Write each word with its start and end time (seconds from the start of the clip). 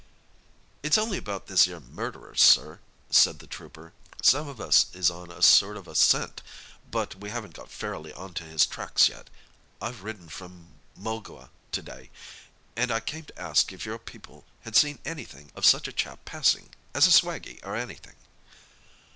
"It's 0.81 0.97
only 0.97 1.19
about 1.19 1.45
this 1.45 1.67
'ere 1.67 1.79
murderer, 1.79 2.33
sir," 2.33 2.79
said 3.11 3.37
the 3.37 3.45
trooper. 3.45 3.93
"Some 4.23 4.47
of 4.47 4.59
us 4.59 4.87
is 4.95 5.11
on 5.11 5.29
a 5.29 5.43
sort 5.43 5.77
of 5.77 5.87
a 5.87 5.93
scent, 5.93 6.41
but 6.89 7.13
we 7.13 7.29
haven't 7.29 7.53
got 7.53 7.69
fairly 7.69 8.11
on 8.11 8.33
to 8.33 8.43
his 8.43 8.65
tracks 8.65 9.07
yet. 9.07 9.29
I've 9.79 10.01
ridden 10.01 10.27
from 10.27 10.71
Mulgoa 10.97 11.51
to 11.73 11.81
day, 11.83 12.09
and 12.75 12.89
I 12.91 12.99
came 12.99 13.25
to 13.25 13.39
ask 13.39 13.71
if 13.71 13.85
your 13.85 13.99
people 13.99 14.43
had 14.61 14.75
seen 14.75 14.97
anything 15.05 15.51
of 15.55 15.67
such 15.67 15.87
a 15.87 15.93
chap 15.93 16.25
passing—as 16.25 17.05
a 17.05 17.11
swaggie 17.11 17.63
or 17.63 17.75
anything?" 17.75 18.15